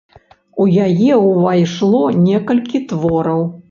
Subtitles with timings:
[0.63, 3.51] У яе ўвайшло некалькі твораў.